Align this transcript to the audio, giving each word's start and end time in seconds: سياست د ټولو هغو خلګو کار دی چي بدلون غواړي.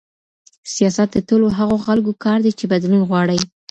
سياست 0.73 1.07
د 1.13 1.17
ټولو 1.27 1.45
هغو 1.57 1.77
خلګو 1.85 2.11
کار 2.23 2.39
دی 2.45 2.51
چي 2.59 2.65
بدلون 2.71 3.01
غواړي. 3.09 3.39